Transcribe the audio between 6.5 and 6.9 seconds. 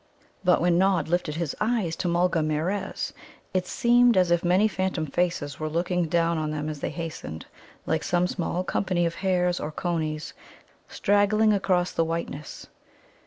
as they